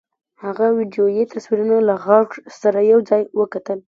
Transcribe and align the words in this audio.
هغه 0.43 0.65
ويډيويي 0.77 1.23
تصويرونه 1.33 1.77
له 1.87 1.95
غږ 2.05 2.29
سره 2.59 2.79
يو 2.91 2.99
ځای 3.09 3.23
وکتل. 3.39 3.79